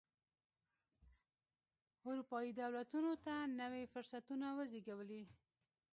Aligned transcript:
اروپايي 2.07 2.51
دولتونو 2.61 3.13
ته 3.25 3.35
نوي 3.61 3.83
فرصتونه 3.93 4.47
وزېږولې. 4.57 5.23